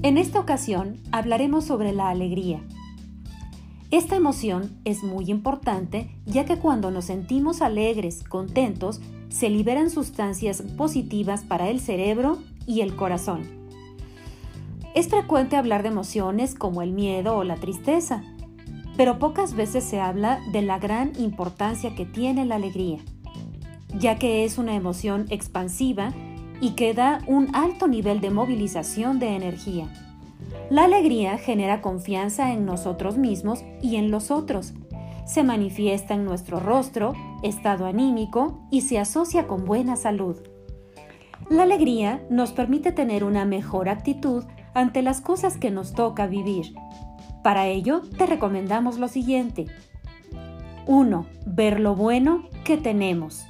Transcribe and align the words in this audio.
En 0.00 0.16
esta 0.16 0.38
ocasión 0.38 1.00
hablaremos 1.10 1.64
sobre 1.64 1.92
la 1.92 2.08
alegría. 2.08 2.60
Esta 3.90 4.14
emoción 4.14 4.78
es 4.84 5.02
muy 5.02 5.28
importante 5.28 6.08
ya 6.24 6.44
que 6.44 6.56
cuando 6.56 6.92
nos 6.92 7.06
sentimos 7.06 7.62
alegres, 7.62 8.22
contentos, 8.22 9.00
se 9.28 9.50
liberan 9.50 9.90
sustancias 9.90 10.62
positivas 10.76 11.42
para 11.42 11.68
el 11.68 11.80
cerebro 11.80 12.38
y 12.64 12.82
el 12.82 12.94
corazón. 12.94 13.42
Es 14.94 15.08
frecuente 15.08 15.56
hablar 15.56 15.82
de 15.82 15.88
emociones 15.88 16.54
como 16.54 16.82
el 16.82 16.92
miedo 16.92 17.36
o 17.36 17.42
la 17.42 17.56
tristeza, 17.56 18.22
pero 18.96 19.18
pocas 19.18 19.54
veces 19.54 19.82
se 19.82 20.00
habla 20.00 20.40
de 20.52 20.62
la 20.62 20.78
gran 20.78 21.12
importancia 21.18 21.96
que 21.96 22.06
tiene 22.06 22.44
la 22.44 22.54
alegría, 22.54 23.00
ya 23.98 24.16
que 24.16 24.44
es 24.44 24.58
una 24.58 24.76
emoción 24.76 25.26
expansiva 25.30 26.12
y 26.60 26.70
que 26.70 26.94
da 26.94 27.20
un 27.26 27.54
alto 27.54 27.88
nivel 27.88 28.20
de 28.20 28.30
movilización 28.30 29.18
de 29.18 29.36
energía. 29.36 29.88
La 30.70 30.84
alegría 30.84 31.38
genera 31.38 31.80
confianza 31.80 32.52
en 32.52 32.66
nosotros 32.66 33.16
mismos 33.16 33.64
y 33.80 33.96
en 33.96 34.10
los 34.10 34.30
otros. 34.30 34.74
Se 35.24 35.42
manifiesta 35.42 36.14
en 36.14 36.24
nuestro 36.24 36.60
rostro, 36.60 37.14
estado 37.42 37.86
anímico 37.86 38.60
y 38.70 38.82
se 38.82 38.98
asocia 38.98 39.46
con 39.46 39.64
buena 39.64 39.96
salud. 39.96 40.36
La 41.50 41.62
alegría 41.62 42.22
nos 42.30 42.52
permite 42.52 42.92
tener 42.92 43.24
una 43.24 43.44
mejor 43.44 43.88
actitud 43.88 44.44
ante 44.74 45.02
las 45.02 45.20
cosas 45.20 45.56
que 45.56 45.70
nos 45.70 45.92
toca 45.92 46.26
vivir. 46.26 46.74
Para 47.42 47.66
ello, 47.66 48.02
te 48.18 48.26
recomendamos 48.26 48.98
lo 48.98 49.08
siguiente. 49.08 49.66
1. 50.86 51.26
Ver 51.46 51.80
lo 51.80 51.94
bueno 51.94 52.44
que 52.64 52.76
tenemos. 52.76 53.46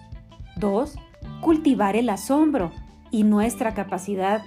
2. 0.56 0.96
Cultivar 1.40 1.96
el 1.96 2.08
asombro 2.10 2.70
y 3.10 3.24
nuestra 3.24 3.74
capacidad 3.74 4.42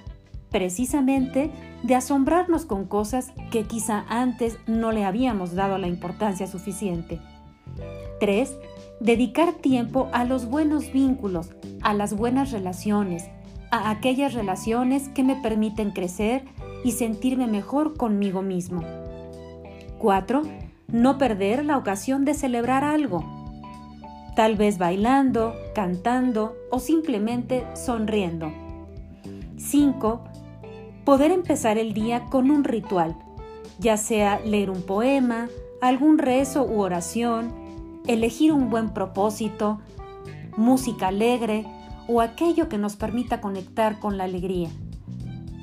precisamente 0.52 1.50
de 1.82 1.94
asombrarnos 1.96 2.66
con 2.66 2.84
cosas 2.84 3.32
que 3.50 3.64
quizá 3.64 4.04
antes 4.08 4.58
no 4.66 4.92
le 4.92 5.04
habíamos 5.04 5.54
dado 5.54 5.78
la 5.78 5.88
importancia 5.88 6.46
suficiente. 6.46 7.18
3. 8.20 8.56
Dedicar 9.00 9.54
tiempo 9.54 10.08
a 10.12 10.24
los 10.24 10.46
buenos 10.46 10.92
vínculos, 10.92 11.50
a 11.82 11.94
las 11.94 12.14
buenas 12.14 12.52
relaciones, 12.52 13.24
a 13.72 13.90
aquellas 13.90 14.34
relaciones 14.34 15.08
que 15.08 15.24
me 15.24 15.36
permiten 15.36 15.90
crecer 15.90 16.44
y 16.84 16.92
sentirme 16.92 17.46
mejor 17.46 17.96
conmigo 17.96 18.42
mismo. 18.42 18.82
4. 19.98 20.42
No 20.88 21.16
perder 21.16 21.64
la 21.64 21.78
ocasión 21.78 22.24
de 22.24 22.34
celebrar 22.34 22.84
algo. 22.84 23.41
Tal 24.34 24.56
vez 24.56 24.78
bailando, 24.78 25.54
cantando 25.74 26.56
o 26.70 26.78
simplemente 26.78 27.66
sonriendo. 27.74 28.50
5. 29.58 30.24
Poder 31.04 31.30
empezar 31.32 31.76
el 31.76 31.92
día 31.92 32.24
con 32.30 32.50
un 32.50 32.64
ritual, 32.64 33.14
ya 33.78 33.98
sea 33.98 34.40
leer 34.40 34.70
un 34.70 34.82
poema, 34.82 35.48
algún 35.82 36.16
rezo 36.16 36.64
u 36.64 36.80
oración, 36.80 37.52
elegir 38.06 38.52
un 38.52 38.70
buen 38.70 38.94
propósito, 38.94 39.80
música 40.56 41.08
alegre 41.08 41.66
o 42.08 42.20
aquello 42.20 42.68
que 42.70 42.78
nos 42.78 42.96
permita 42.96 43.40
conectar 43.40 44.00
con 44.00 44.16
la 44.16 44.24
alegría, 44.24 44.70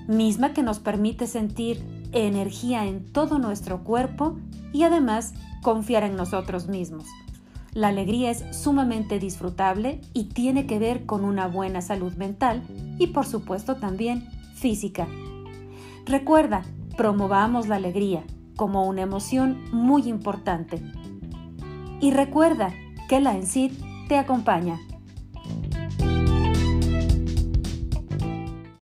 misma 0.08 0.54
que 0.54 0.62
nos 0.62 0.80
permite 0.80 1.26
sentir 1.26 1.84
energía 2.12 2.86
en 2.86 3.12
todo 3.12 3.40
nuestro 3.40 3.84
cuerpo 3.84 4.38
y 4.74 4.84
además 4.84 5.34
confiar 5.64 6.04
en 6.04 6.16
nosotros 6.16 6.68
mismos. 6.68 7.06
La 7.74 7.90
alegría 7.90 8.32
es 8.32 8.44
sumamente 8.52 9.20
disfrutable 9.20 10.02
y 10.14 10.26
tiene 10.26 10.66
que 10.66 10.80
ver 10.80 11.06
con 11.06 11.24
una 11.24 11.48
buena 11.48 11.82
salud 11.82 12.14
mental 12.16 12.64
y 12.98 13.08
por 13.08 13.26
supuesto 13.26 13.76
también 13.76 14.28
física. 14.56 15.08
Recuerda, 16.06 16.64
promovamos 16.98 17.68
la 17.68 17.76
alegría 17.76 18.24
como 18.56 18.88
una 18.88 19.04
emoción 19.04 19.64
muy 19.72 20.10
importante. 20.10 20.82
Y 22.02 22.12
recuerda 22.12 22.74
que 23.08 23.20
la 23.20 23.36
ENCID 23.36 23.72
te 24.08 24.18
acompaña. 24.18 24.80